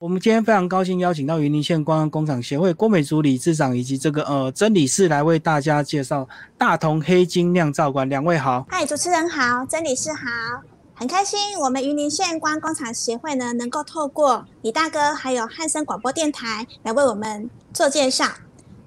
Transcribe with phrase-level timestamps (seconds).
[0.00, 6.26] 我们今天非常高兴邀请到云林县观光工厂协会郭美竹理事长以及这个呃曾理事来为大家介绍
[6.56, 8.08] 大同黑金酿造馆。
[8.08, 10.62] 两位好，嗨，主持人好，曾理事好，
[10.94, 18.24] 很开心我们云林县观光工厂协会呢能够透过李大哥还有汉森广播电台来为我们做介绍。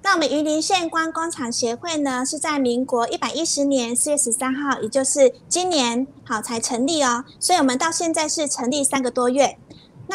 [0.06, 9.58] 那我们云林县观光工厂协会呢是在民国一百一十年四月十三号，也就是今年好才成立哦，所以我们到现在是成立三个多月。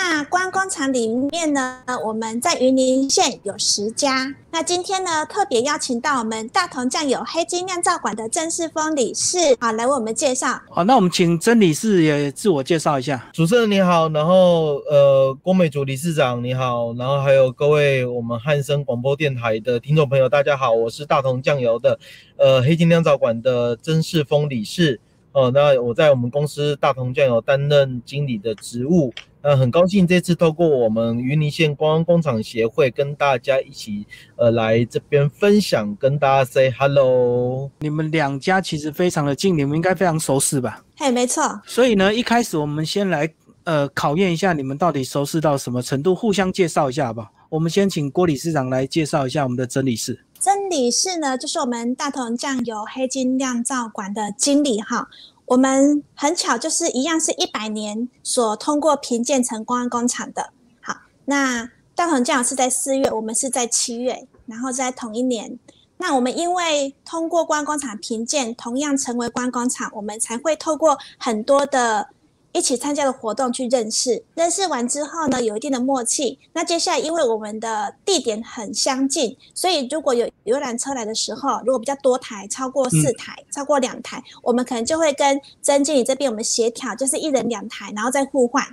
[0.01, 4.33] 那观光厂里面呢，我们在云林县有十家。
[4.52, 10.61] 那今天呢，特别邀请到我们大同酱油黑金酿造馆的曾世峰理事，好来为我们介绍。
[10.71, 13.29] 好，那我们请曾理事也自我介绍一下。
[13.33, 21.99] 主持人你好，然后呃，郭美竹理事长你好，然后还有各位我们汉声广播电台的听众朋友，大家好，我是大同酱油的
[22.37, 25.01] 呃黑金酿造馆的曾世峰理事。
[25.33, 29.12] 哦，那我在我们公司大同酱油担任经理的职务。
[29.42, 34.05] 那很高兴这次透过我们云林县观光工厂协会跟大家一起
[34.37, 37.71] 呃来这边分享，跟大家 say hello。
[37.79, 40.82] 你们两家其实非常的近，你们应该非常熟识吧？
[40.96, 41.60] 嘿，没错。
[41.65, 43.32] 所以呢，一开始我们先来
[43.65, 47.30] 呃考验一下你们到底熟识到什么程度，互相介绍一下吧。
[47.48, 50.24] 我们先请郭理事长来介绍一下我们的真理事。
[50.38, 55.09] 真理事呢，就是我们大同酱油黑金酿造馆的经理哈。
[55.49, 60.52] 我们很巧，就是一样是一百年所通过评鉴成公安工厂的。
[60.80, 65.59] 好，那大同这样是在四月，我们是在七月，然后在同一年。
[65.97, 72.09] 那我们因为通过观光厂评鉴，同样成为观光厂，我们才会透过很多的。
[72.53, 76.38] 一起参加的活动去认识，认识完之后呢，有一定的默契。
[76.53, 88.65] 那接下来，因为我们的地点很相近，所以如果有游览车来的时候，如果比较多台，超过四台，超过两台，我们可能就会跟曾经理这边我们协调，就是一人两台，然后再互换。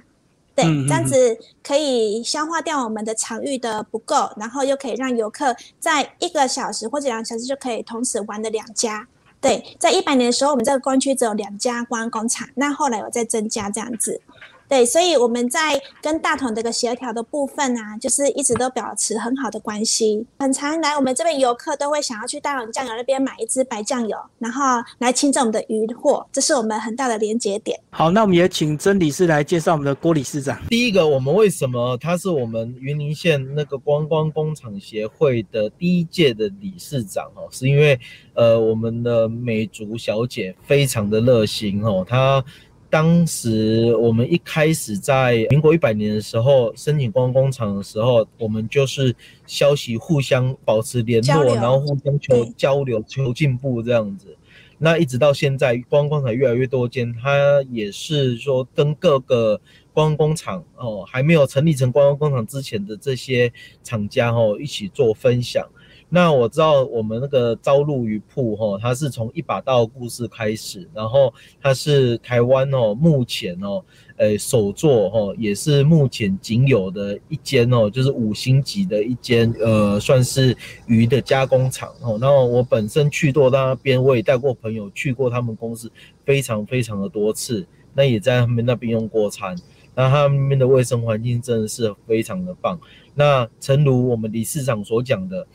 [0.56, 9.06] 对，这样子可以消化掉我们的场域的不够，然后又可以让游客在一个小时或者两个小时就可以同时玩的两家。
[9.46, 14.20] 对，在一百年的时候，我们这个光区只有两家光工厂，那后来有在增加这样子。
[14.68, 20.26] 对，所以我们在跟大同这个协调的部分啊，就是一直都保持很好的关系。
[20.40, 27.80] 很常来我们这边游客都会想要去大同酱油那边买一支白酱油，然后来清蒸我们的鱼货，这是我们很大的连接点。
[27.92, 30.60] 好，那我们也请曾理事来介绍我们的郭理事长。
[30.70, 38.00] 第一个，我们为什么他是我们云林县那个观光工厂协会的第一届的理事长哦，是因为
[38.34, 42.44] 呃我们的美竹小姐非常的热心哦，她。
[42.90, 49.14] 当时我们一开始在民国一百年的时候申请观光工厂的时候，我们就是
[49.46, 54.38] 消息互相保持联络，然后互相求交流、求进步这样子。
[54.78, 59.60] 那一直到现在，观光工厂越来越多间，它也是说跟各个
[59.94, 63.52] 观光工厂哦，还没有成立成观光工厂之前的这些
[63.84, 65.66] 厂家哦，一起做分享。
[66.08, 73.84] 那我知道我们那个朝露鱼铺哈，它是从一把刀故事开始，然后它是台湾哦，目前哦，
[74.16, 80.56] 呃，首座哦，也是目前仅有的一间哦，就是五星级的一间，呃，算是
[80.86, 82.18] 鱼的加工厂哦。
[82.22, 85.92] 然后我本身去过那边，我也带过朋友去过他们公司，
[86.24, 89.56] 非常非常的多次，那也在他们那边用过餐，
[89.96, 92.80] 那他们那边的卫生环境真的是非常的棒。
[93.18, 95.48] 那诚如我们理事长所讲的，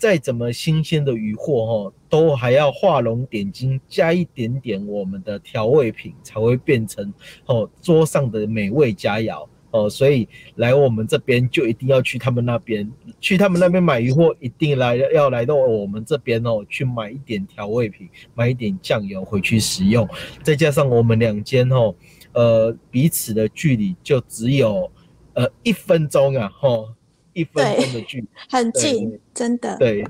[0.00, 7.12] 再怎么新鲜的鱼货哈，都还要画龙点睛，加一点点我们的调味品，才会变成
[7.46, 9.90] 哦桌上的美味佳肴哦。
[9.90, 12.88] 所以来我们这边就一定要去他们那边，
[13.18, 20.08] 去他们那边买鱼货，一定来要来到我们这边哦，去买一点调味品，买一点酱油回去食用。
[20.44, 21.92] 再加上我们两间哦，
[22.38, 24.88] 呃，彼此的距离就只有
[25.34, 26.90] 呃一分钟啊，吼。
[27.34, 29.76] 一分钟的距离， 很近，真的。
[29.78, 30.04] 对，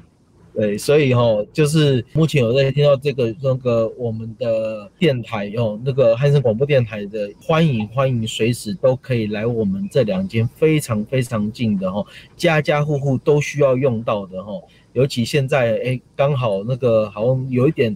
[0.55, 1.21] 对，所以哈，
[1.53, 12.03] 就是目前有在听到这个那个我们的电台哦，那个汉声广播电台的，欢迎欢迎，随时都可以来我们这两间非常非常近的哈，
[12.35, 14.53] 家家户户都需要用到的哈，
[14.95, 17.95] 尤其现在哎，刚好那个好像有一点。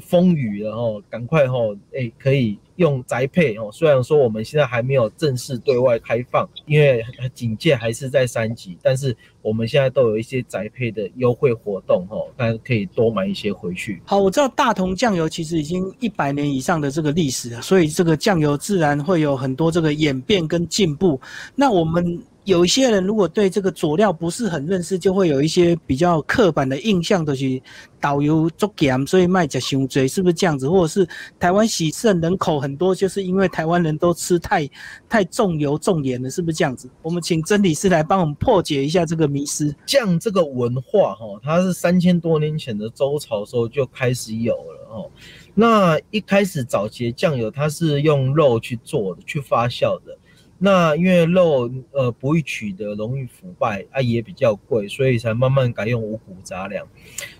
[0.00, 3.70] 风雨了哦，赶快哦，哎，可以用宅配哦。
[3.72, 14.00] 虽然说我们现在还没有正式对外开放，因为警戒还是在三级，但是我们现在都有一些宅配的优惠活动哦，大家可以多买一些回去。
[14.04, 21.20] 好，我知道大同酱油其实已经一百年以上的这个历史了，所以这个酱油自然会有很多这个演变跟进步。
[21.54, 27.60] 那我们有一些人如果对这个佐料不是很认识，就会有一些比较刻板的印象，都是
[27.98, 30.68] 导游做咸，所以卖食伤多，是不是这样子？
[30.68, 31.08] 或者是
[31.40, 34.68] 台湾喜盛人口很多，就是因为台湾人都吃太
[35.08, 36.86] 太重油重盐了，是不是这样子？
[37.00, 39.74] 我们请真理师来帮我们破解一下这个迷思。
[39.86, 45.10] 酱这个文化哈，它是三千多年前的周朝时候就开始有了哦。
[45.54, 50.18] 那一开始早期酱油，它是用肉去做的，去发酵的。
[50.58, 56.86] 那因为肉呃不易取得，容易腐败啊，也比较贵，所以才慢慢改用五谷杂粮。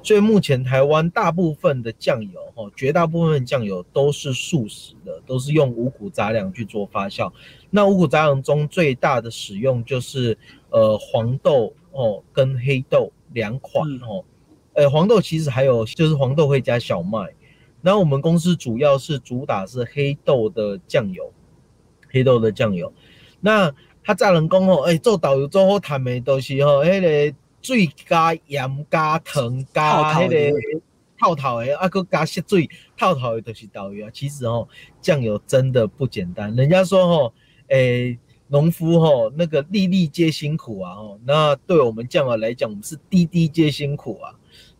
[0.03, 7.33] 所以目前台湾大部分的酱油，哈，绝大部分酱油都是素食的，都是用五谷杂粮去做发酵。
[7.71, 10.37] 那五谷杂粮中最大的使用就是
[10.71, 14.25] 呃黄豆哦跟黑豆两款哦。
[14.75, 17.33] 呃黄豆其实还有就是黄豆会加小麦。
[17.81, 21.33] 那我们公司主要是主打是黑豆的酱油，
[22.15, 22.91] 黑豆的酱油。
[23.41, 30.59] 那他炸人工吼，哎，做导游做好谈的都是吼，迄个水加盐加糖加迄个
[31.19, 34.11] 套套的，啊，搁加些水套套的都是导游啊。
[34.13, 34.69] 其实吼，
[35.01, 36.55] 酱油真的不简单。
[36.55, 37.35] 人家说吼，
[37.69, 38.17] 哎，
[38.49, 44.33] 农夫吼那个粒粒皆辛苦啊，吼，那对我们酱油来讲，我们是滴滴皆辛苦啊。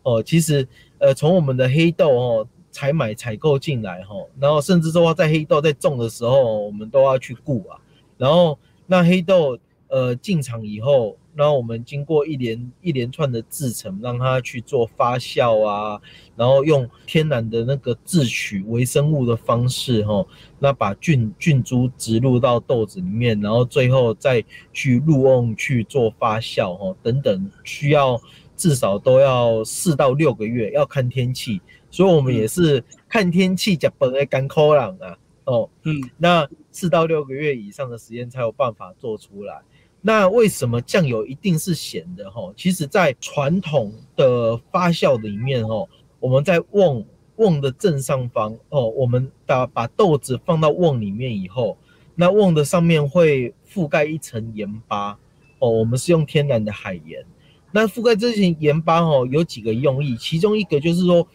[0.03, 0.67] 哦，其实
[0.99, 2.47] 呃，从我们的黑豆哦。
[2.75, 7.79] 采买采购进来哈，然后甚至说在黑豆在种的时候，我们都要去顾啊。
[8.17, 9.57] 然后那黑豆
[9.87, 16.01] 呃进场以后，然后我们经过一连一连串的制成，让它去做发酵啊，
[16.35, 20.25] 然后用天然的那个自取微生物的方式哈，
[20.59, 24.43] 那把菌菌株植入到豆子里面，然后最后再
[24.73, 28.21] 去入瓮去做发酵哈，等等需要
[28.57, 31.61] 至少都要四到六个月，要看天气。
[31.95, 39.61] 所以，我们也是看天气，讲本来干口朗啊，哦，嗯，那四到六个月以上的时间才有办法做出来。
[40.01, 42.29] 那为什么酱油一定是咸的？
[42.29, 45.87] 哈，其实，在传统的发酵里面，哈，
[46.19, 47.05] 我们在瓮
[47.37, 51.77] 瓮的正上方，哦，我们把把豆子放到瓮里面以后，
[52.15, 55.17] 那瓮的上面会覆盖一层盐巴，
[55.59, 57.25] 哦，我们是用天然的海盐。
[57.71, 61.25] 那覆盖这层盐巴，哦，有几个用意，其中一个就是说。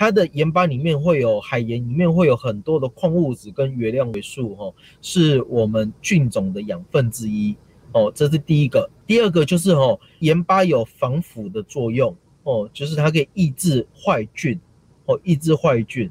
[0.00, 4.72] 它的盐巴里面会有海盐，里面会有很多的矿物质跟原料元素，哈，
[5.02, 7.56] 是我们菌种的养分之一，
[7.90, 8.88] 哦，这是第一个。
[9.08, 14.60] 第二个就是哈，盐巴有防腐的作用，哦，就是它可以抑制坏菌，
[15.06, 16.08] 哦，抑制坏菌。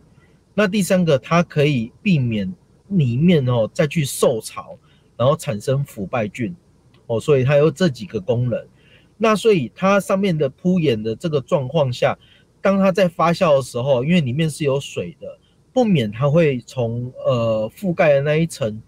[0.53, 2.53] 那第三个，它可以避免
[2.89, 4.77] 里面哦再去受潮，
[5.15, 6.53] 然后产生腐败菌，
[7.05, 8.67] 哦，所以它有这几个功能。
[9.17, 12.19] 那所以它上面的铺盐的这个状况下。
[12.61, 15.37] 当它在发酵的时候，因为里面是有水的，
[15.71, 18.81] 不免它会从呃覆盖的那一层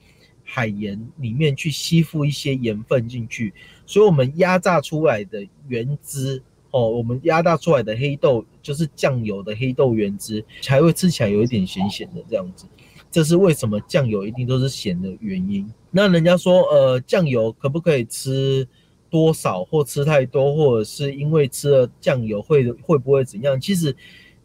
[0.44, 3.54] 海盐里面去吸附一些盐分进去，
[3.86, 12.66] 所以我们压榨出来的原汁哦，我们压榨出来的黑豆就是酱油的黑豆原汁，才会吃起来有一点咸咸的这样子。
[13.12, 15.68] 这是为什么酱油一定都是咸的原因。
[15.89, 18.68] 那人家说，呃，酱油可不可以吃？
[19.09, 23.59] 多少或吃太多，或者是因为吃了酱油会会不会怎样？
[23.59, 23.95] 其实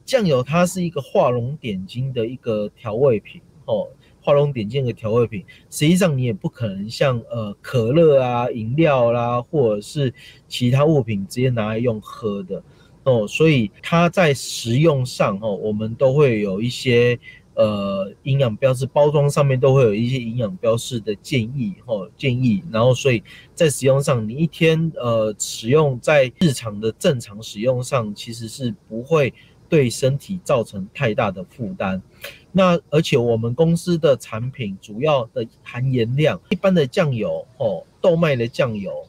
[0.04, 3.88] 酱油它是一个画龙点睛的一个调味品哦，
[4.20, 5.44] 画龙点睛的调味品。
[5.70, 10.12] 实际上你也不可能像呃可乐啊、饮料啦，或者是
[10.48, 12.62] 其他物品直接拿来用喝的
[13.04, 17.18] 哦，所以它在食用上哦，我们都会有一些。
[17.54, 22.62] 呃，营养标识包装上面都会有一些营养标示的建议，哈，建议。
[22.72, 23.22] 然后，所以
[23.54, 29.32] 在使用上，你一天呃使用在日常的正常使用上，其实是不会
[29.68, 32.02] 对身体造成太大的负担。
[32.50, 39.06] 那而且我们公司的产品主要的含盐量，一般的酱油，哦，豆麦的酱油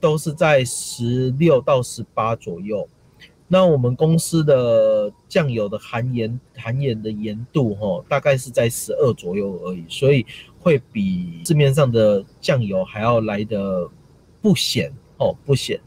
[0.00, 2.88] 都是在十六到十八左右。
[3.52, 10.24] 那我们公司的酱油的含盐含盐的盐度，哈，大概是在十二左右而已，所以
[10.58, 13.86] 会比市面上的酱油还要来的
[14.40, 15.78] 不咸哦，不咸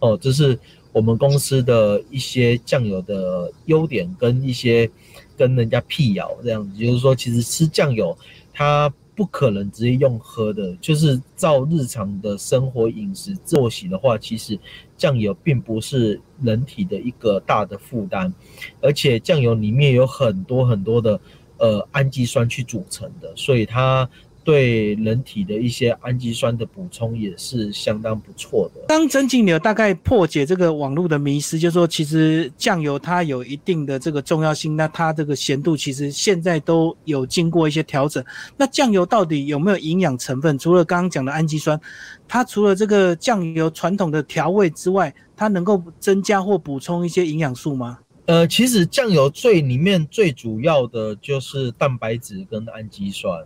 [0.00, 0.58] 哦，这是
[0.92, 4.90] 我们公司的一些酱油的优点跟一些
[5.36, 8.18] 跟人家辟谣这样子，就是说，其实吃酱油
[8.52, 8.92] 它。
[9.14, 14.58] 不可能直接用喝的，就是照日常的生活饮食作息的话，其实
[14.96, 18.32] 酱油并不是人体的一个大的负担，
[18.80, 21.20] 而且酱油里面有很多很多的
[21.58, 24.08] 呃氨基酸去组成的，所以它
[24.44, 28.82] 对人体的一些氨基酸的补充也是相当不错的。
[28.86, 38.22] 当曾经有大概破解这个网络的迷思，就是说其实酱油它有一定的这个重要性，那它这个咸度其实现在都有经过一些调整。
[38.56, 40.58] 那酱油到底有没有营养成分？
[40.58, 41.80] 除了刚刚讲的氨基酸，
[42.28, 47.98] 它除了这个酱油传统的调味之外，它能够增加或补充一些营养素吗？
[48.26, 53.44] 呃，其实酱油最里面最主要的就是蛋白质跟氨基酸，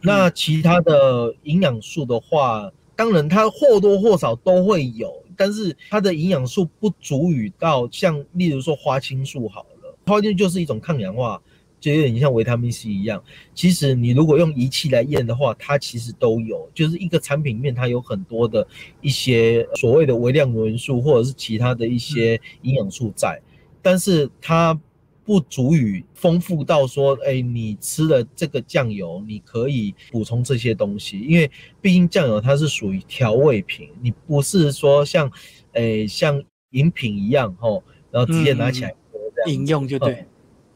[0.00, 11.40] 那其他的营养素的话，当然它或多或少都会有，但是它的营养素不足以到像例如说花青素好了，花青素就是一种抗氧化，
[11.80, 13.22] 就有点像维他命 C 一样。
[13.54, 18.66] 其实你如果用仪器来验的话，它其实都有，就是一个产品面它有很多的
[19.00, 23.40] 一些所谓的微量元素或者是其他的一些营养素在。
[23.80, 24.78] 但是它
[25.28, 31.50] 不足以丰富到说，哎，你吃了这个酱油，你可以补充这些东西，因为
[31.82, 35.30] 毕竟酱油它是属于调味品，你不是说像，
[35.74, 40.24] 哎，像饮品一样吼，然后直接拿起来喝这样饮用就对，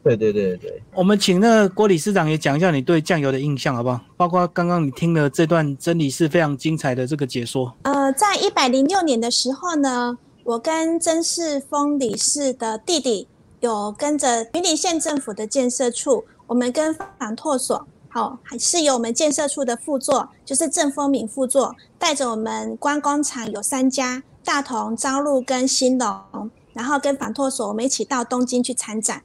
[0.03, 0.83] 对对对对。
[0.93, 3.99] 我们请那郭理事长也讲一下你对酱油的印象好不好？
[4.15, 7.75] 包括刚刚你听了这段真理是非常精彩的这个解说。
[7.81, 10.19] 呃，在一百零六年的时候呢。
[10.45, 13.29] 我跟曾世峰理事的弟弟
[13.63, 29.23] 有跟着云林县政府的建设处，我们跟反拓所，好，还是由我们建设处的副座，就是郑丰敏副座，带着我们观光厂有三家，大同、朝露跟新隆，然后跟反拓所我们一起到东京去参展。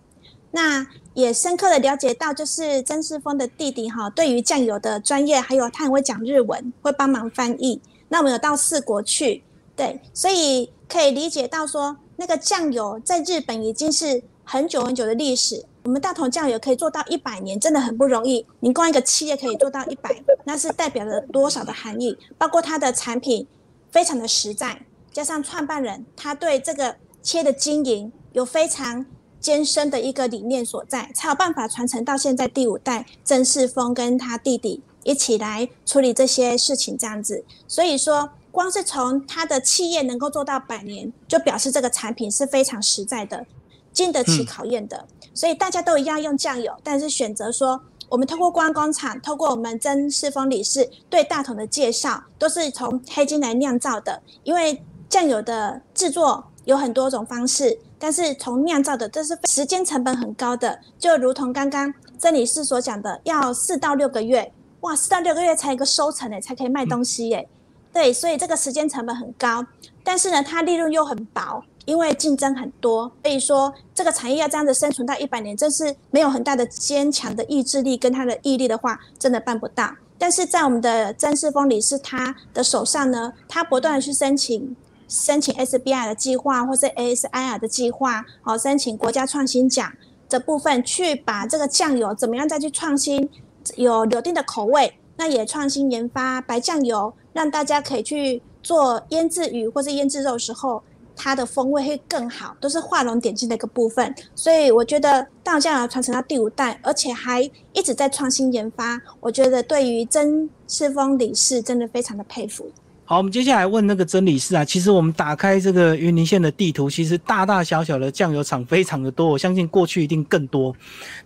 [0.52, 7.82] 那也深刻的了解到，就是曾世峰的弟弟哈，对于酱油的专业，还有他很会讲日文，会帮忙翻译。
[8.08, 9.42] 那我们有到四国去。
[9.74, 15.64] 对，所以可以理解到说，那个酱油在日本已经是很久很久的历史。
[15.84, 18.44] 我们大同酱油可以做到一百年，真的很不容易。
[18.58, 22.18] 您光一个企业可以做到一百，那是代表了多少的含义？
[22.36, 23.46] 包括它的产品
[23.92, 24.82] 非常的实在，
[25.12, 29.06] 加上创办人他对这个企业的经营有非常
[29.38, 37.44] 艰深的一个理念所在，才有办法传承到现在第五代曾世峰跟他弟弟一起来处理这些事情这样子。
[37.68, 38.30] 所以说。
[38.58, 43.46] 光是从它的企业能够做到百年，就表示这个产品是非常实在的，
[43.92, 45.06] 经得起考验的。
[45.32, 54.20] 所以大家都一样用酱油，但是选择说，我们透过观光厂，透过我们曾世峰理事对大同的介绍，都是从黑金来酿造的。
[54.42, 60.80] 因为酱油的制作有很多种方式，但是从酿造的，这是时间成本很高的。
[60.98, 67.48] 就如同刚刚曾理事所讲的，要四到六个月，哇，四到六个月才一个收成诶，才可以卖东西耶。
[67.92, 69.64] 对，所以这个时间成本很高，
[70.04, 73.10] 但是呢，它利润又很薄，因为竞争很多。
[73.22, 79.92] 所以说，这个产业要这样子生存到一百年，真是没有很大的坚强的意志力跟他的毅力的话，真的办不到。
[80.18, 84.76] 但是在我们的曾世峰理事他的手上呢，他不断的去申请
[85.08, 89.92] 申请 SBI 的计划，或是 ASIR 的计划，好申请国家创新奖
[90.28, 93.30] 的部分，去把这个酱油怎么样再去创新，
[93.76, 94.98] 有柳丁的口味。
[95.18, 100.82] 那也创新研发白酱油，让大家可以去做腌制鱼或者腌制肉时候，
[101.16, 104.14] 它的风味会更好，都是画龙点睛的一个部分。
[104.34, 112.70] 所以我觉得大酱油传承到第五代，而且还一直在创新研发，我觉得对于曾世峰理事真的非常的佩服。
[113.08, 114.62] 好，我们接下来问那个曾理事啊。
[114.62, 120.76] 其实我们打开这个云林县的地图，其实大大小小的酱油厂非常的多，我相信过去一定更多。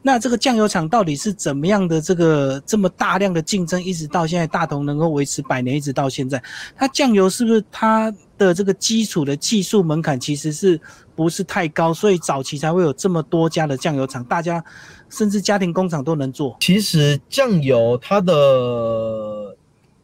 [0.01, 2.01] 那这个酱油厂到底是怎么样的？
[2.01, 6.41] 这个这么大量的竞争，一直到现在大同能够维持百年，一直到现在，
[6.77, 10.81] 它酱油是不是它的这个基础的技术门槛其实是
[11.17, 11.93] 不是太高？
[11.93, 14.65] 所以早期才会有这么多家的酱油厂，大家
[15.11, 16.57] 甚至家庭工厂都能做。
[16.61, 19.32] 其实酱油它的。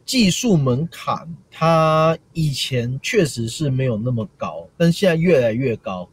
[0.09, 6.09] 技术门槛，它以前确实是没有那么高，但现在越来越高。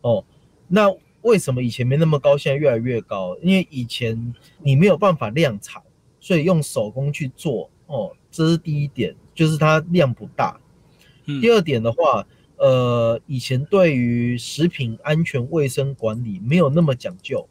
[0.00, 0.24] 哦，
[0.66, 3.36] 那为什么以前没那么高，现在越来越高？
[3.40, 4.34] 因为以前
[4.64, 5.80] 你没有办法量产，
[6.18, 7.70] 所以用手工去做。
[7.86, 10.60] 哦，这是第一点，就是它量不大。
[11.24, 12.26] 第二点的话，
[12.56, 17.46] 呃，以前对于食品安全卫生管理没有那么讲究。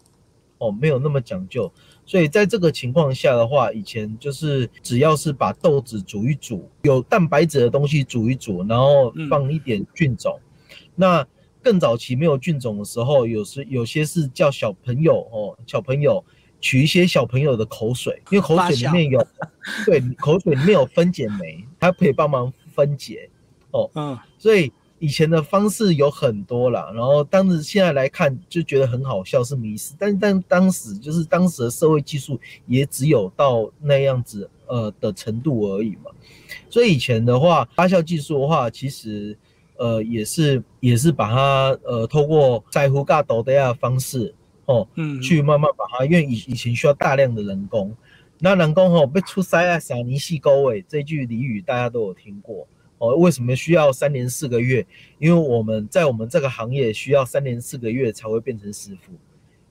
[0.58, 1.72] 哦，没有那么讲究。
[2.06, 10.40] 所以在这个情况下的话，以前就是只要是把豆子煮一煮，有蛋白质的东西煮一煮，然后放一点菌种。
[10.96, 11.26] 那
[11.64, 16.24] 更早期没有菌种的时候，有时有些是叫小朋友哦，小朋友
[16.62, 19.28] 取一些小朋友的口水，因为口水里面有，
[19.86, 23.30] 对，口水里面有分解酶，它可以帮忙分解。
[23.72, 24.72] 哦，嗯，所以
[25.06, 36.10] 以前的方式有很多啦，然后当时现在来看就觉得很好笑是迷失，但但当时就是当时的社会技术也只有到那样子呃的程度而已嘛，
[36.72, 39.38] 所以以前的话发酵技术的话，其实
[39.78, 44.34] 呃也是也是把它呃透过在乎尬斗的呀方式
[44.66, 47.96] 哦，嗯，去慢慢把它，因为以以前需要大量的人工，
[48.40, 52.68] 那人工哦被出塞啊撒泥细沟尾这句俚语大家都有听过。
[52.98, 54.86] 哦，为什么需要三年四个月？
[55.20, 59.12] 因为我们在我们这个行业需要三年四个月才会变成师傅。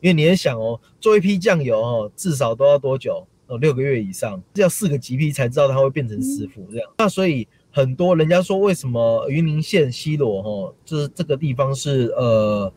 [0.00, 3.26] 因为你也想哦，做一批酱油哦，至少都要多久？
[3.46, 6.90] 哦，六个月以上，要四个级批才知道它会变成师傅这样。
[6.98, 12.70] 那所以很多人家说，为什么云林县西螺哈，就是这个地方是呃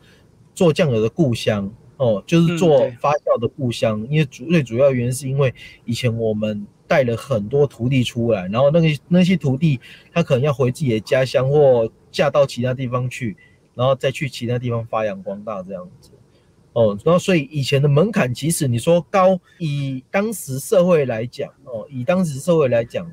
[0.54, 4.06] 做酱油的故乡哦，就是做发酵的故乡。
[4.08, 6.66] 因为主最主要原因是因为以前我们。
[6.88, 9.78] 带了很多徒弟出来，然后那个那些徒弟，
[10.10, 13.36] 他可能要回自己的家乡或嫁到其他地方去，
[13.74, 16.10] 然后再去其他地方发扬光大这样子。
[16.72, 23.06] 哦，然后所以以前的门槛，其实你说高，以当时社会来讲，哦，以当时社会来讲，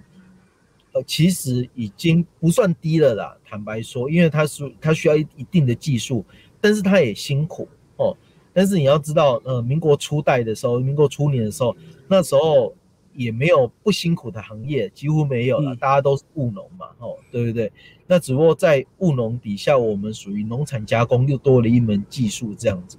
[0.94, 3.36] 呃，其实已经不算低了啦。
[3.44, 6.24] 坦白说，因为他是他需要一一定的技术，
[6.62, 7.68] 但是他也辛苦
[7.98, 8.16] 哦。
[8.54, 11.76] 但是你要知道，呃，民国初代的时候，民国初年的时候，
[12.08, 12.74] 那时候。
[13.16, 17.72] 也没有不辛苦的行业，几乎没有了，大家都是务农嘛，哦，对不对？
[18.08, 22.98] 那只不过在务农底下，我们属于农产加工，又多了一门技术这样子，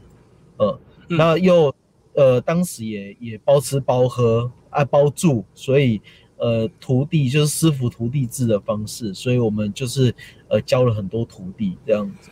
[0.56, 1.74] 呃，那又
[2.14, 6.00] 呃，当时也也包吃包喝啊，包住，所以
[6.38, 10.14] 呃，徒弟就是师傅徒弟制的方式，所以我们就是
[10.48, 12.30] 呃，教了很多徒弟这样子。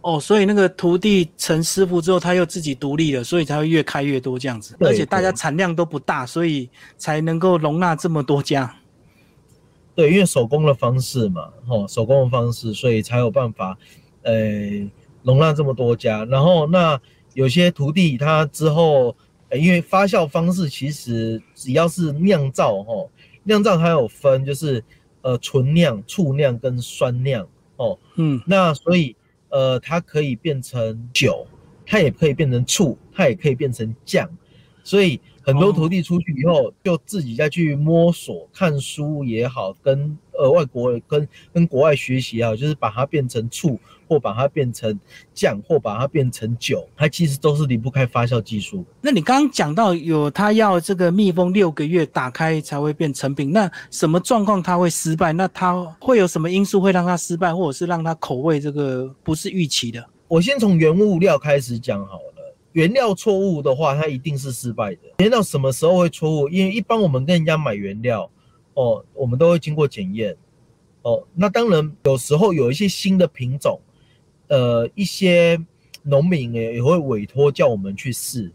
[0.00, 4.74] 哦，所以那个徒弟成师傅之后，他又自己独立了，所以才会越开越多这样子。
[4.80, 8.74] 而且大家产量都不大，所以才能够容纳这么多家。
[9.94, 13.76] 对，因为手工的方式嘛，吼，手工的方式，所以才有办法，
[14.22, 14.32] 呃，
[15.22, 16.24] 容纳这么多家。
[16.24, 16.98] 然后那
[17.34, 19.14] 有些徒弟他之后，
[19.52, 23.10] 因为发酵方式其实只要是酿造，吼，
[23.42, 24.82] 酿造它有分，就是
[25.20, 29.14] 呃纯酿、醋酿跟酸酿，哦，嗯，那所以。
[29.50, 31.46] 呃，它可以变成酒，
[31.84, 34.28] 它也可以变成醋，它也可以变成酱，
[34.82, 43.78] 所以很多徒弟出去以后，就自己再去摸索，看书也好，跟呃外国跟跟国外学习啊，就是把它变成醋，
[44.08, 44.98] 或把它变成
[45.34, 48.84] 酱，或把它变成酒，它其实都是离不开发酵技术。
[49.00, 55.32] 那你刚刚讲到有它要这个密封六个月打开才会变成品，那什么状况它会失败？
[55.32, 60.04] 那它会有什么因素会让它失败，或者是让它口味这个不是预期的？
[60.26, 62.30] 我先从原物料开始讲好了。
[62.72, 65.00] 原料错误的话，它一定是失败的。
[65.18, 66.48] 原料什么时候会错误？
[66.48, 68.30] 因为一般我们跟人家买原料，
[68.80, 70.34] 哦，我们都会经过检验，
[71.02, 73.78] 哦，那当然有时候有一些新的品种，
[74.48, 75.58] 呃，一些
[76.02, 78.50] 农民也也会委托叫我们去试，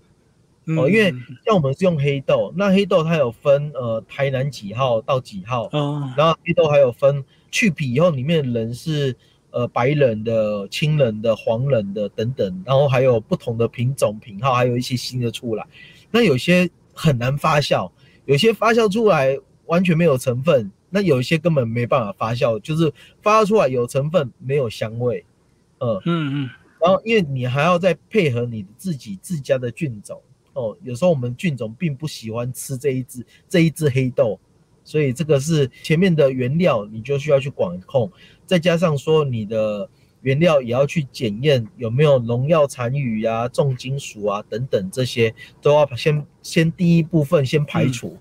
[0.77, 1.13] 哦，因为
[1.45, 5.69] 像我们是用黑豆，那黑豆它有分呃台南几号到几号，
[6.17, 9.15] 然后黑豆还有分去皮以后里面的人是。
[9.51, 15.65] 呃，白人的、青人的、黄人的等等，然后还有不同的品种品号，还有一些新的出来。
[16.11, 17.89] 那有些很难发酵，
[18.25, 25.25] 有些发酵出来完全没有成分，那有一些根本没办法发酵，就是发酵出来有成分没有香味。
[25.79, 26.49] 嗯嗯嗯。
[26.79, 30.21] 然后因为你还要再配合你自己自家的菌种
[30.53, 34.39] 哦，有时候我们菌种并不喜欢吃这一只这一只黑豆。
[34.87, 38.11] 所以这个是前面的原料，你就需要去管控，
[38.45, 39.89] 再加上说你的
[40.21, 48.15] 原料也要去检验有没有农药残余啊、重金属啊等等，这些都要先先第一部分先排除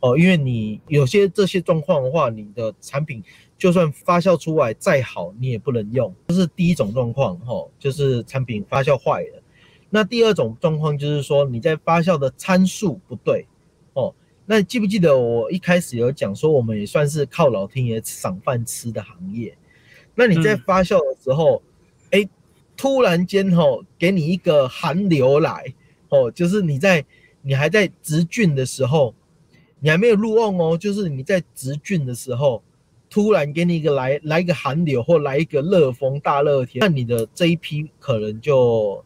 [0.00, 3.22] 哦，因为你有些这些状况的话，你的产品
[3.58, 9.42] 就算发酵出来再好，你也不能用，这是第一种状况哈，就是产品发酵坏了。
[9.90, 13.46] 那第二种状况就是说你在发酵的参数不对
[13.92, 14.14] 哦。
[14.46, 19.56] 那记不记得我一开始有讲说，我们也算是靠老天爷赏饭吃的行业。
[20.14, 21.62] 那你在发酵的时候，
[22.10, 22.28] 哎，
[22.76, 25.72] 突然间吼，给你一个寒流来，
[26.08, 27.04] 哦，就是你在
[27.42, 29.14] 你还在植菌的时候，
[29.80, 32.62] 你还没有入瓮哦，就是你在植菌的时候，
[33.08, 39.04] 突然给你一个来来一个寒流或来一个热风大热天，那你的这一批可能就。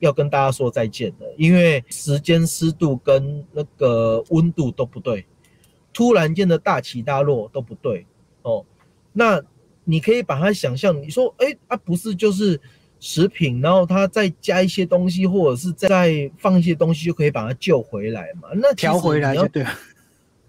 [0.00, 5.26] 要跟大家说再见了，因为时间、湿度跟那个温度都不对，
[5.92, 8.06] 突然间的大起大落都不对
[8.40, 8.64] 哦。
[9.12, 9.42] 那
[9.84, 12.58] 你可以把它想象，你说，哎，啊，不是就是
[12.98, 18.48] 食品，然后它再加一些东西，或者是再放一些东西，就可以把它救回来嘛？
[18.54, 19.70] 那调回来就对了。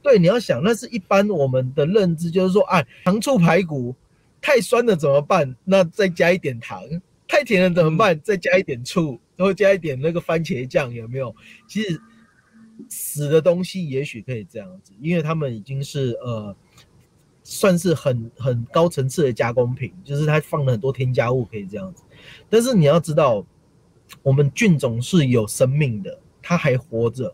[0.01, 3.95] 对，你要想，那是一般我们的认知，就是说，哎，糖醋排骨，
[4.41, 5.55] 太酸了怎么办？
[5.63, 6.81] 那再加一点糖。
[7.27, 8.19] 太甜了怎么办？
[8.19, 11.33] 再加一点醋，然后加一点那个番茄酱，有没有？
[11.65, 11.97] 其实
[12.89, 16.53] 死的东西也许可以这样子，因为他们已经是呃，
[17.41, 22.03] 算是很很高层次的加工品，就是它放了很多添加物，可以这样子。
[22.49, 23.45] 但是你要知道，
[24.23, 27.33] 我们菌种是有生命的，它还活着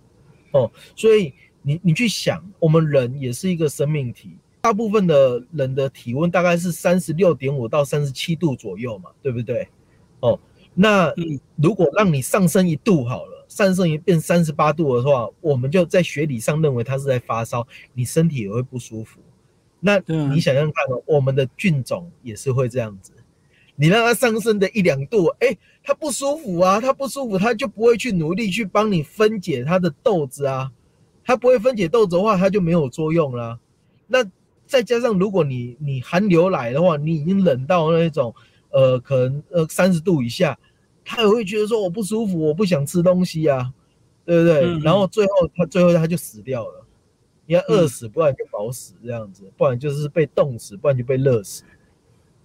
[0.51, 1.33] 哦，所以
[1.67, 4.37] 你你去想，我们人也是一个生命体。
[4.61, 9.67] 大部分的人的体温大概是三十六点五到三十七度左右嘛，对不对？
[10.21, 10.39] 哦，
[10.73, 11.13] 那
[11.57, 19.19] 如果让你上升一度好了，上升一变三十八度的话，我们就在学理上认为它是在发烧，你身体也会不舒服。
[19.81, 23.11] 那你想想看，我们的菌种也是会这样子，
[23.75, 30.71] 你让它上升的一两度，哎，它不舒服啊，它不舒服，它就不会去努力去帮你分解它的豆子啊，
[31.27, 33.59] 它不会分解豆子的话，它就没有作用啦。
[34.07, 34.25] 那
[34.65, 38.33] 再加上如果你你寒流来的话，你已经冷到那种。
[38.69, 40.55] 呃，可能呃三十度以下，
[41.03, 43.73] 它也会觉得说我不舒服，我不想吃东西啊，
[44.25, 44.77] 对不对？
[44.79, 46.85] 然后最后它最后它就死掉了，
[47.45, 51.63] 你要饿死，不然就饱死这样子，不然就是被冻死，不然就被热死。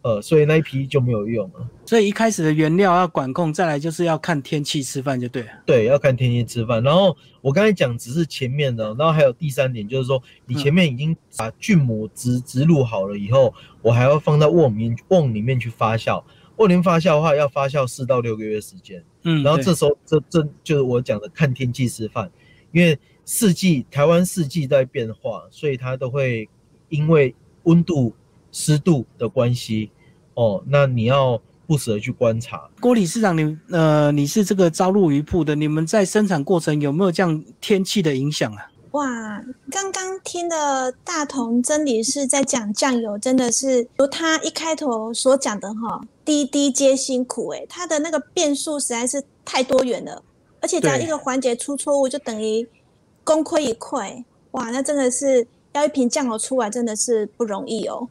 [0.02, 1.68] 呃，所以那一批就没有用了。
[1.86, 5.48] 所以一开始的原料要管控，再来就是要看天气吃饭就对了。
[5.64, 6.82] 对，要看天气吃饭。
[6.82, 16.20] 然后我刚才讲只是前面的，然后还有第三点就是说，你前面已经把菌母植植入好了以后，我还要放到瓮里面瓮里面去发酵。
[16.56, 19.04] 瓮里面发酵的话，要发酵四到六个月时间。
[19.22, 22.28] 嗯，然后这时候这这就是我讲的看天气吃饭，
[22.72, 26.48] 因为四季台湾四季在变化，所以它都会
[26.88, 28.12] 因为温度。
[28.52, 29.90] 湿度的关系，
[30.34, 32.68] 哦，那你要不时的去观察。
[32.80, 38.68] 郭理事长，你呃，你是这个招入鱼铺的，你们在生产过程有没有这样天气的影响啊？
[38.92, 50.22] 哇，刚刚听的大同真理是在讲酱油，真的是如他一开头所讲的哈，滴滴皆辛苦哎，他的那个变数实在是太多元了，
[50.60, 52.68] 而且只要一个环节出错误，就等于
[53.24, 54.22] 功亏一篑。
[54.50, 58.06] 哇，那真的是要一瓶酱油出来，真的是不容易哦。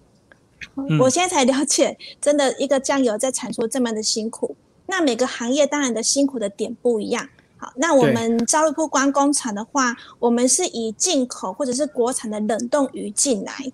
[0.99, 4.55] 我现在才了解，真的一个酱油在产出这么的辛苦。
[4.87, 7.27] 那每个行业当然的辛苦的点不一样。
[7.57, 13.71] 好，那我们招入铺光工厂的话，我们是以进口或者是国产的冷冻鱼进来，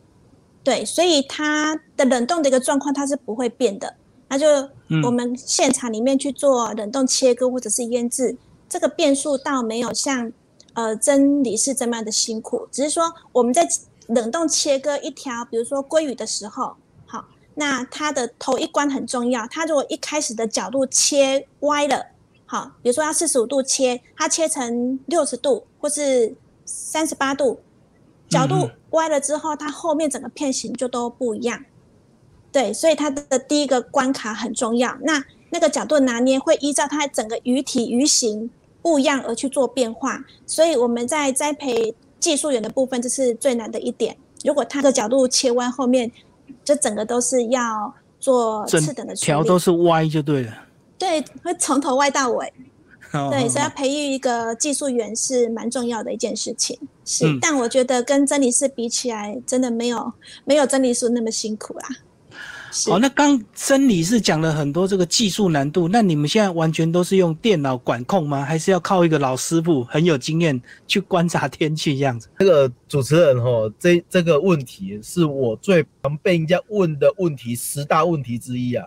[0.63, 3.95] 对，所以它的冷冻的一个状况它是不会变的。
[4.27, 4.45] 那就
[5.03, 10.31] 我们现场里面去做冷冻切割或者是腌制，这个变数倒没有像
[10.73, 13.67] 呃真理是这么样的辛苦，只是说我们在。
[14.07, 19.45] 冷冻切割一条，比如说鲑鱼的时候，好，那它的头一关很重要。
[19.47, 22.05] 它如果一开始的角度切歪了，
[22.45, 26.33] 好，比如说要四十五度切，它切成六十度或是
[26.65, 27.59] 三十八度，
[28.29, 31.65] 角度歪了之后，它后面整个片型就都不一样。
[32.49, 34.97] 对，所以它的第一个关卡很重要。
[35.01, 38.49] 那那个角度拿捏会依照它整个鱼体鱼形
[38.81, 40.23] 不一样而去做变化。
[40.45, 41.93] 所以我们在栽培。
[42.19, 44.15] 技术员的部分这是最难的一点。
[44.43, 46.11] 如果他的角度切弯，后面
[46.63, 49.25] 就整个都是要做次等的处理。
[49.25, 50.53] 条都是歪就对了。
[50.97, 52.53] 对，会从头歪到尾。
[53.31, 56.77] 对，所以要培育一个技术员是蛮重要的一件事情。
[57.05, 60.11] 是，但我觉得跟真理师比起来，真的没有
[60.43, 61.87] 没有真理师那么辛苦啦。
[62.87, 68.43] 哦，那刚真理是讲了很多这个技术难度，那你们现在完全都是用电脑管控吗？
[68.43, 72.29] 还是要靠一个老师傅很有经验去观察天气这样子？
[72.39, 78.85] 这个主持人哈，这这个问题是我最常被人家问的问题，十大问题之一啊，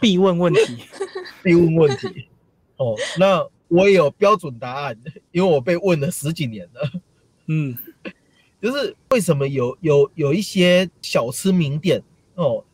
[0.00, 0.78] 必问问题，
[1.42, 2.26] 必问问题。
[2.76, 4.96] 哦，那我也有标准答案，
[5.30, 6.90] 因为我被问了十几年了。
[7.46, 7.76] 嗯，
[8.60, 12.02] 就是为什么有有有一些小吃名店
[12.34, 12.64] 哦？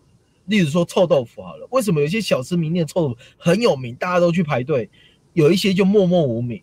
[0.47, 4.89] 例如说臭豆腐好了，为什么有些小吃名店臭豆腐很有名，大家都去排队，
[5.33, 6.61] 有一些就默默无名。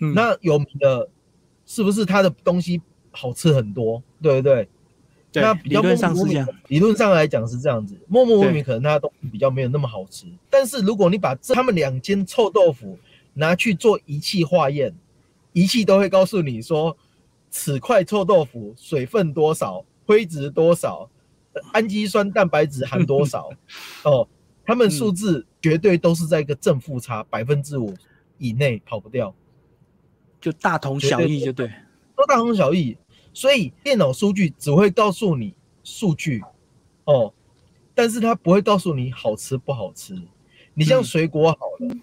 [0.00, 1.08] 嗯，那有名的，
[1.64, 4.02] 是不是它的东西好吃很多？
[4.20, 4.68] 对不对？
[5.34, 6.46] 那理论上是这样。
[6.68, 10.26] 理论上来讲是这样子，默默无名可能他东西比较没有那么好吃。
[10.50, 12.98] 但是如果你把他们两间臭豆腐
[13.32, 14.94] 拿去做仪器化验，
[15.54, 16.94] 仪器都会告诉你说，
[17.48, 21.08] 此块臭豆腐水分多少，灰值多少。
[21.72, 23.50] 氨基酸蛋白质含多少？
[24.04, 24.28] 哦，
[24.64, 27.94] 他们数字绝对都是在一个正负差百分之五
[28.38, 29.34] 以内跑不掉，
[30.40, 31.70] 就大同小异，就对，
[32.16, 32.96] 都大同小异。
[33.34, 36.42] 所以电脑数据只会告诉你数据，
[37.04, 37.32] 哦，
[37.94, 40.14] 但是它不会告诉你好吃不好吃。
[40.74, 41.96] 你像水果好了，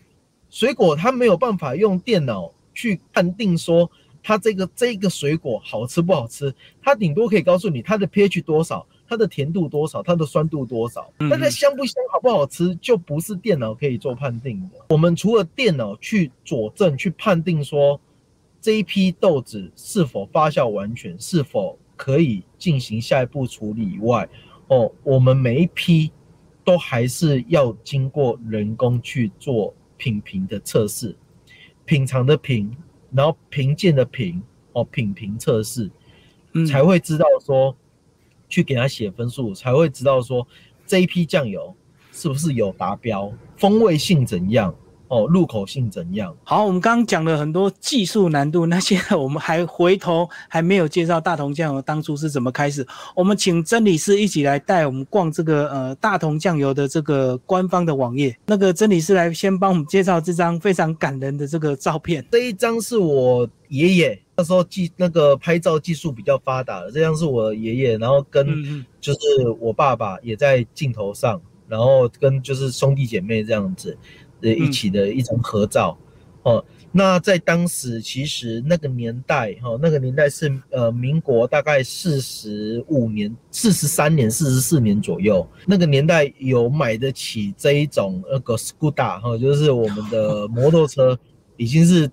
[0.50, 3.90] 水果它没有办法用电脑去判定说
[4.22, 8.86] 它这个这个水果好吃不好吃，它顶多可以告诉你它的 pH 多少。
[9.10, 14.86] 它的甜度多少，它的酸度多少，嗯但它香不香、好不好吃，就不是电脑可以做判定的。
[14.90, 18.00] 我们除了电脑去佐证、去判定说
[18.62, 24.30] 这一批豆子是否发酵完全，是否可以进行下一步处理以外，
[24.68, 26.12] 哦，我们每一批
[26.64, 31.16] 都还是要经过人工去做品评的测试，
[31.86, 32.72] 品尝的品，
[33.12, 34.40] 然后评鉴的评，
[34.74, 35.90] 哦，品评测试。
[36.54, 37.76] 嗯才会知道说，
[38.50, 40.46] 去给他写分数，才会知道说
[40.86, 41.74] 这一批酱油
[42.12, 44.76] 是不是有达标，风味性怎样，
[45.10, 46.34] 哦，入口性怎样。
[46.44, 52.86] 好，我们刚刚讲了很多技术难度，那现在 我们还回头还没有介绍大同酱油当初是怎么开始。
[53.16, 58.38] 我们请曾理事一起来带我们逛这个呃大同酱油的这个官方的网页。
[58.46, 62.26] 那个曾理事来先帮我们介绍这张非常感人的这个照片。
[62.32, 69.20] 这一张是我爷爷那时候技那个拍照技术比较发达的，这张是我爷爷，然后跟就是
[69.60, 73.98] 我爸爸也在镜头上，然后跟就是兄弟姐妹这样子，
[74.42, 75.98] 呃一起的一张合照。
[76.44, 91.20] 哦，那在当时其实那个年代，哈、那个年代是呃民国大概四十五年、四十三年、四十四年左右，那个年代有买得起这一种那个 Scuda 哈、就是我们的 摩托车，
[91.58, 92.10] 已经是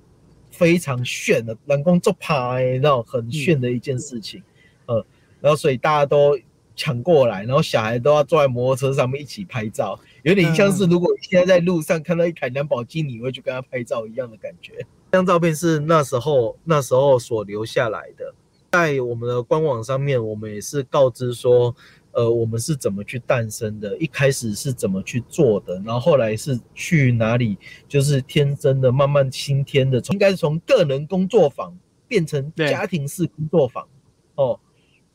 [0.51, 4.43] 非常炫的，人工做牌那种很炫的一件事情，
[4.87, 5.07] 呃，
[5.41, 6.37] 然后所以大家都
[6.77, 14.75] 抢过来，然后小孩都要坐在摩托车上面一起拍照，有点像是如果你现在在路上看到一台兰博基尼，你会去跟他拍照一样的感觉。
[15.11, 18.35] 这张照片是那时候那时候所留下来的，
[18.73, 21.75] 在我们的官网上面，我们也是告知说，
[22.13, 27.57] 呃，我们是怎么去诞生的，一开始是怎么去做的，然后后来是去哪里，
[27.89, 31.75] 就是天真的、慢慢新添的，从应该是从个人工作坊
[32.07, 33.87] 变成家庭式工作坊，
[34.35, 34.61] 哦，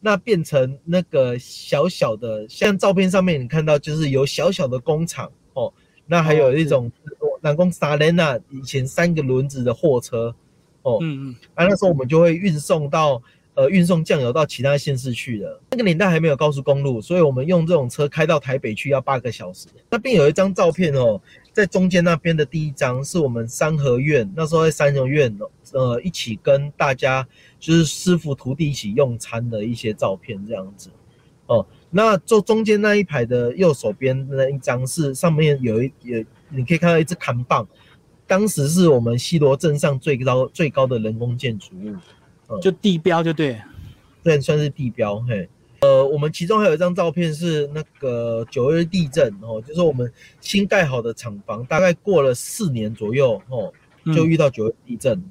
[0.01, 5.71] 那变成那个小小的，像照片上面你看到，就是有小小的工厂哦，
[6.07, 6.91] 那还有一种
[7.39, 10.35] 南宫萨莲娜以前三个轮子的货车，
[10.81, 13.21] 哦，嗯嗯，啊，那时候我们就会运送到
[13.53, 15.59] 呃运送酱油到其他县市去的。
[15.71, 19.67] 那个年代还没有高速公路，所以我们用这种车开到台北去要八个小时。
[19.89, 25.37] 那边有一张照片哦，在中间那边的第一张是我们三合院，那时候在三合院
[25.73, 27.27] 呃一起跟大家
[27.59, 30.89] 就是师傅徒弟一起用餐的一些照片这样子。
[31.47, 37.67] 哦，那坐中间那一排的右手边那一张是上面有一有，你可以看到一只扛棒，
[38.25, 41.93] 当时是我们西罗镇上最高最高的人工建筑物，
[42.59, 43.59] 就地标就对了。
[44.23, 45.19] 这算是地标。
[45.27, 45.49] 嘿，
[45.81, 55.23] 呃，我们其中还有一张照片是那个九二地震哦，就是我们新盖好的厂房，大概过了四年左右哦，嗯就遇到九月地震，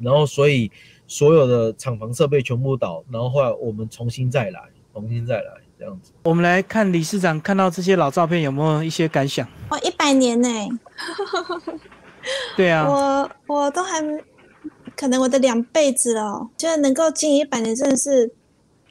[0.00, 0.70] 然后所以
[1.06, 4.60] 所有的厂房设备全部倒，然后后来我们重新再来，
[4.94, 6.10] 重新再来这样子。
[6.22, 9.46] 我们来看理事长看到这些老照片有没有一些感想？
[9.68, 10.48] 哇，一百年呢、
[12.56, 14.18] 对啊，我我都还没
[14.96, 18.32] 可能我的两辈子了哦，觉得能够经营一百年真的是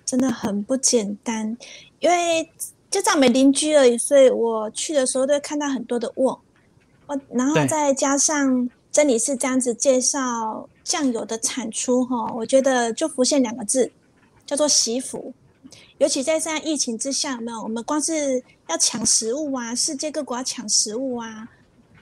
[0.06, 1.58] 真的很不简单，
[2.00, 2.50] 因为
[2.92, 6.40] 就在我们邻居而已，所以我去的时候都会看到很多的瓮，
[7.08, 13.92] 我然后再加上真理是这样子介绍酱油的产出哈，我觉得就浮现两个字，
[14.46, 15.34] 叫做惜福。
[15.98, 17.62] 尤其在现在疫情之下，有没有？
[17.64, 21.48] 我们光是要抢食物啊，世界各国要抢食物啊，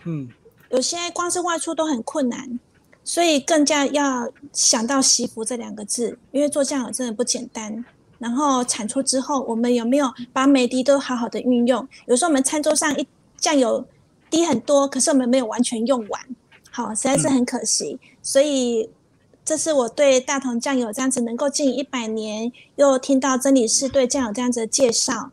[0.04, 0.28] 嗯，
[0.70, 2.60] 有些光是外出都很困难，
[3.04, 7.84] 所以更加要想到惜福这两个字，因为做酱油真的不简单。
[8.20, 11.86] 然后产出之后，我们有没有把每滴都好好的运用？
[12.06, 13.06] 有时候我们餐桌上一
[13.38, 13.86] 酱油
[14.30, 16.22] 滴很多，可是我们没有完全用完，
[16.72, 18.00] 好，实在是很可惜。
[18.22, 18.89] 所以
[19.44, 25.32] 这是我对大同酱油这样子能够经营一百年，又听到真理是对酱油这样子的介绍，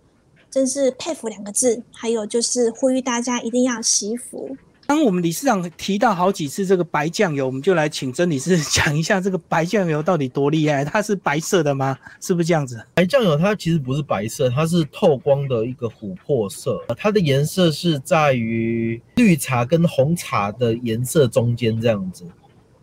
[0.51, 1.85] 真是佩服两个字。
[1.93, 4.57] 还有就是呼吁大家一定要惜福。
[4.91, 10.85] 当我们理事长提到好几次这个白酱油，我们就来请曾理事讲一下这个白酱油到底多厉害？
[10.85, 11.97] 它是白色的吗？
[12.21, 12.85] 是不是这样子？
[12.95, 22.25] 白酱油它其实不是白色，它是透光的一个琥珀色，它的颜色是在于绿茶跟红茶的颜色中间这样子。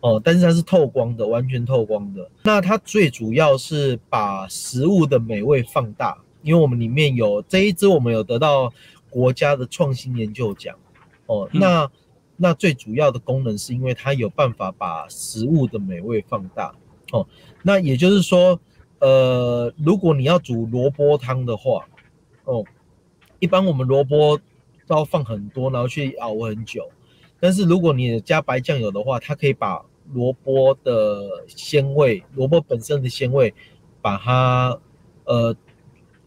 [0.00, 2.26] 哦，但是它是透光的，完全透光的。
[2.42, 8.72] 那它最主要是把食物的美味放大，因为我们里面有这一支，我们有得到
[9.10, 10.74] 国家的创新研究奖。
[11.28, 11.90] 哦，嗯那
[12.36, 16.74] 那最主要的功能是因为它有办法把食物的美味放大。
[17.12, 17.26] 哦，
[17.62, 18.60] 那也就是说，
[18.98, 21.88] 呃，如果你要煮萝卜汤的话，
[22.44, 22.62] 哦，
[23.38, 24.38] 一般我们萝卜
[24.86, 26.86] 都要放很多，然后去熬很久。
[27.40, 33.54] 但是如果你加白酱油的话，它可以把萝卜的鲜味，萝卜本身的鲜味，
[34.02, 34.78] 把它
[35.24, 35.56] 呃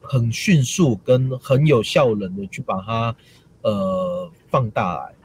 [0.01, 3.15] 很迅速跟很有效能的去把它
[3.61, 5.15] 呃放大来，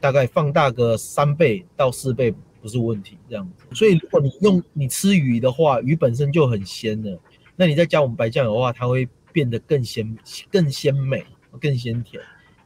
[0.00, 3.74] 大概放大个三倍到四倍不是问题这样子。
[3.74, 7.18] 所以如果你用你吃鱼的话，鱼本身就很鲜的，
[7.56, 10.16] 那你再加我们白酱油的话，它会变得更鲜、
[10.50, 11.26] 更鲜美、
[11.60, 12.22] 更鲜甜。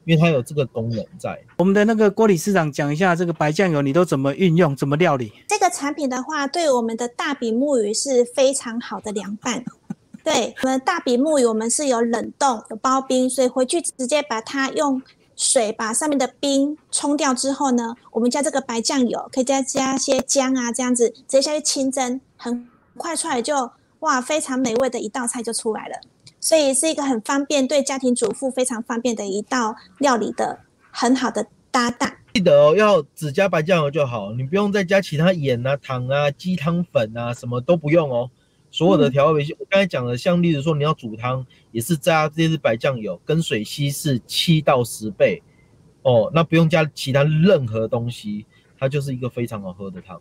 [0.06, 1.38] 因为它有这个功能在。
[1.58, 5.30] 我们的那个郭理事长讲一下，这个白酱油你都怎么运用，怎么料理？
[5.46, 9.62] 这个产品的话，对我们的大比目鱼是非常好的凉拌。
[10.24, 15.00] 对，我们大比目鱼我们是有冷冻、有包冰，所以回去直接把它用
[15.40, 25.94] 水把上面的冰冲掉之后呢，我们加这个白酱油，可以再加些姜啊，这样子直接下去清蒸，很快出来就哇，非常美味的一道菜就出来了。
[26.40, 30.58] 所以是一个很方便，对家庭主妇非常方便的一道料理的
[30.90, 32.12] 很好的搭档。
[32.34, 38.30] 记得哦，要只加白酱油就好，你不用再加其他盐啊、糖啊、鸡汤粉啊，什么都不用哦。
[38.70, 45.42] 所有的调味品，我刚才讲的，像例如说你要煮汤，也是加这些白酱油，跟水稀释七到十倍
[46.02, 48.46] 哦，那不用加其他任何东西，
[48.78, 50.20] 它就是一个非常好喝的汤。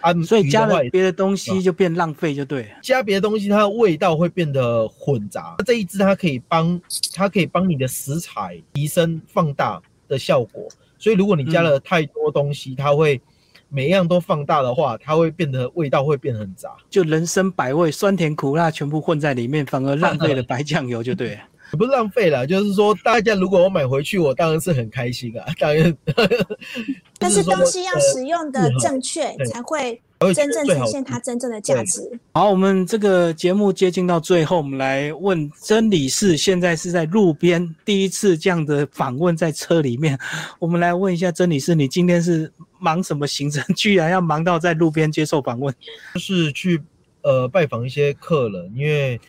[0.00, 2.70] 啊，所以加了别的东西就变浪费，就对。
[2.82, 5.56] 加别的东西，它的味道会变得混杂。
[5.66, 6.80] 这一支它可以帮，
[7.12, 10.68] 它可以帮你的食材提升放大的效果。
[10.98, 13.20] 所以如果你加了太多东西，它会
[13.70, 16.70] 每一样都放大的话，它会变得味道会变很杂。
[16.90, 21.38] 就人生百味，酸甜苦辣全部混在里面，反而浪费了白酱油，就对。
[21.78, 25.96] 不是浪费了，就是说大家如果我买回去，我当然是很开心啊， 当然。
[27.16, 30.00] 但是东西要使用的正确，才会
[30.34, 32.00] 真正呈现它真正的价值。
[32.32, 40.18] 好，我们这个节目接近到最后，我们来问真理事，现在是在路边第一次这样的访问，在车里面，
[40.58, 42.50] 我们来问一下真理事，你今天是
[42.80, 43.62] 忙什么行程？
[43.76, 45.72] 居然要忙到在路边接受访问？
[46.14, 46.82] 就是去
[47.22, 49.20] 呃拜访一些客人，因为。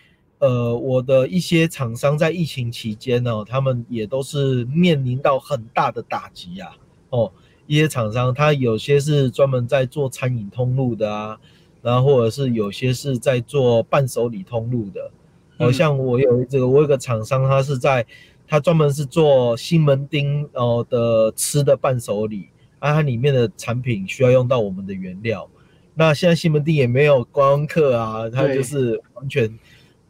[0.44, 6.76] 呃，我的一些厂商在疫情期间呢，他们也都是面临到很大的打击啊。
[7.12, 7.32] 哦，
[7.68, 11.40] 一些厂商他有些是专门在做餐饮通路的啊，
[11.84, 15.12] 然后或者是有些是在做伴手礼通路的。
[15.60, 18.04] 好像我有这个，我有个厂商，他是在
[18.48, 22.50] 他专门是做西门町哦的吃的伴手礼，
[22.82, 25.50] 啊，它里面的产品需要用到我们的原料。
[25.94, 29.50] 那现在西门町也没有观光客啊，他就是完全。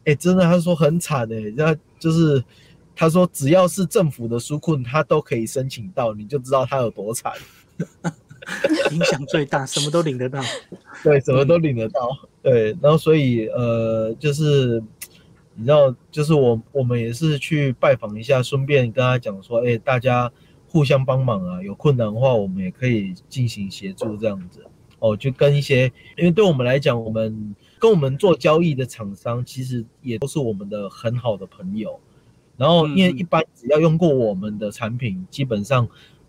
[0.04, 2.42] 哎，真的，他说很惨哎，那就是
[2.96, 7.32] 他说只要是政府的纾困，他都可以申请到，你就知道他有多惨，
[8.90, 10.42] 影响最大，什么都领得到，
[11.04, 12.08] 对，什么都领得到，
[12.42, 14.82] 对，然后所以呃，就是
[15.54, 20.32] 你知道，就是我我们也是去拜访一下，顺便跟他讲说，哎，大家
[20.72, 24.64] 互相帮忙啊，有困难的话，我们也可以进行协助这样子，
[24.98, 25.84] 哦，就跟一些，
[26.16, 27.54] 因为对我们来讲，我们。
[27.82, 31.98] 跟我们做交易的厂商，其实也都是我们的很好的朋友。
[32.56, 35.88] 然后，因为一般只要用过我们的产品，基本上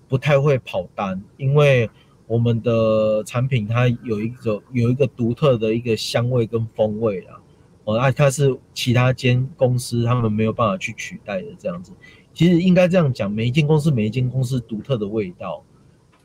[0.10, 1.88] 不太会跑单，因为
[2.26, 7.40] 我们的产品它有一个有一个独特的一个香味跟风味啊。
[7.84, 11.92] 哦，那它是其他间公司他们没有办法去取代的这样子。
[12.34, 15.64] 其实应该这样讲，每一间公司每一间公司独特的味道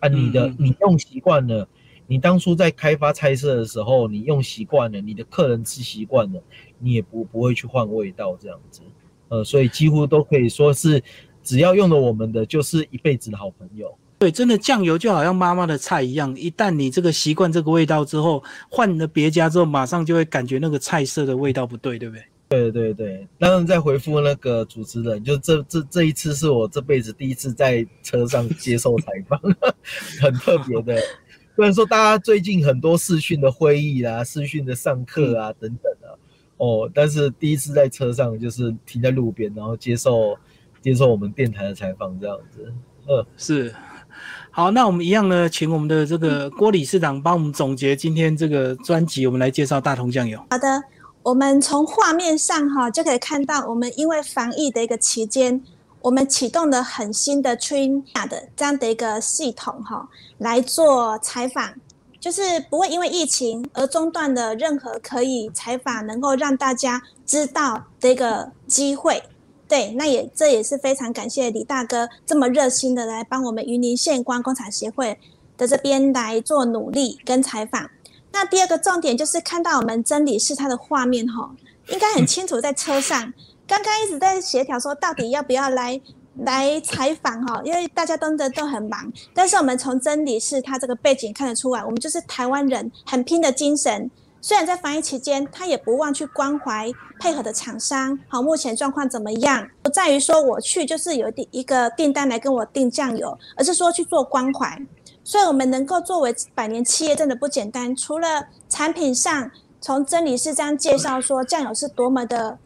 [0.00, 1.68] 啊，你的你用习惯了。
[2.10, 6.42] 你当初在开发菜色的时候，你用习惯了，你的客人吃习惯了，
[6.78, 8.80] 你也不不会去换味道这样子，
[9.28, 11.02] 呃，所以几乎都可以说是，
[11.42, 13.94] 只要用了我们的，就是一辈子的好朋友。
[14.18, 22.24] 对，真的酱油就好像妈妈的菜一样，一旦你这个习惯这个味道之后，换了别家之后，马上就会感觉那个菜色的味道不对，对不对？
[22.48, 29.38] 对对对，当然在回复那个主持人，就这这这一次是我这辈子第一次在车上接受采访，
[30.22, 30.98] 很特别的。
[31.54, 36.16] 虽然说大家最近很多视讯的会议啦、视讯的上课啊等等啊，
[36.56, 40.38] 哦，但是第一次在车上就是停在路边，然后接受
[40.80, 42.72] 接受我们电台的采访这样子。
[43.08, 43.74] 嗯，是。
[44.50, 50.38] 好，那我们一样呢，请我们的这个郭理事长帮我们总结今天这个专辑，我们来介绍大同酱油。
[50.50, 50.66] 好的，
[51.28, 55.62] 我们从画面上哈就可以看到，我们因为防疫的一个期间。
[56.00, 61.74] 我们启动了很新的 Train 的这样的一个系统哈，来做采访，
[62.18, 69.22] 就是不会因为疫情而中断的任何可以采访，能够让大家知道的一个机会。
[69.66, 75.18] 对，那也这也是非常感谢李大哥这么热心的来帮我们云林县观工厂协会
[75.58, 77.90] 的这边来做努力跟采访。
[78.32, 81.50] 那第二个重点就是看到我们真理是他的画面哈，
[81.88, 83.32] 应该很清楚在车上。
[83.66, 86.00] 刚刚一直在协调说，到底要不要来
[86.36, 87.60] 来采访哈？
[87.64, 89.12] 因为大家真的都很忙。
[89.34, 94.10] 但是我们从真理是他这个背景看得出来，我们就是台湾人很拼的精神，
[94.40, 96.90] 虽然在防疫期间，他也不忘去关怀
[97.20, 98.18] 配合的厂商。
[98.28, 99.68] 好，目前状况怎么样？
[99.82, 104.80] 不在于说我去就是有订一个订单来跟我订酱油，而是说去做关怀。
[105.28, 107.94] 所以，我们能够作为百年企业，真的不简单。
[107.94, 112.56] 除了产品上，从真理是这样介绍说酱油是多么的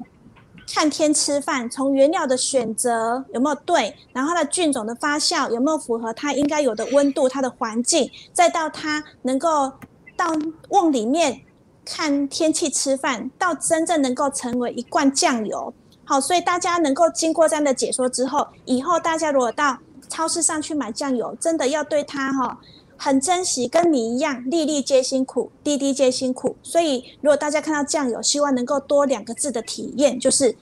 [0.73, 9.73] 看天吃饭，从原料的选择有没有对，然后它的菌种的发酵有没有符合它应该有的温度、它的环境，再到它能够
[10.17, 10.33] 到
[10.69, 11.41] 瓮里面
[11.85, 15.75] 看天气吃饭，到真正能够成为一罐酱油。
[16.05, 19.79] 好，所以大家能够经过这样的解说之后，以后大家如果到
[20.13, 22.61] 超市上去买酱油，真的要对它哈
[22.99, 26.55] 很珍惜，跟你一样，粒粒皆辛苦，滴滴皆辛苦。
[26.63, 30.55] 所以，如果大家看到酱油，希望能够多两个字的体验，就是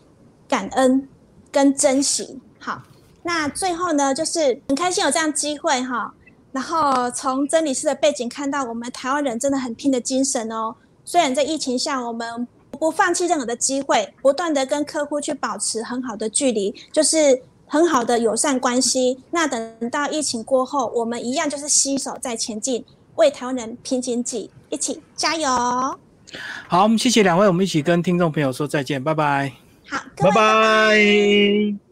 [0.48, 1.08] 感恩
[1.50, 2.38] 跟珍惜。
[2.60, 2.80] 好，
[3.24, 6.14] 那最后呢，就是很开心有这样机会哈，
[6.52, 10.76] 然后从真理师的背景看到，我们台湾人真的很拼的精神哦。
[11.04, 12.46] 虽然在疫情下，我们
[12.78, 17.42] 不放弃任何的机会，不断的跟客户去保持很好的距离，就是。
[17.70, 19.20] 很好的友善关系。
[19.30, 25.48] 那等到疫情过后，我们一样就是携手在前进，为台湾人拼经济，一起加油。
[26.68, 29.52] 好，我们谢谢两位，我们一起跟听众朋友说再见，拜拜。
[29.88, 31.89] 好，拜拜。